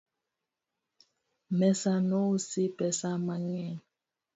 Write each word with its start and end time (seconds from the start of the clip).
Mesa 1.57 1.93
nousi 2.09 2.63
pesa 2.77 3.09
mang'eny 3.25 3.77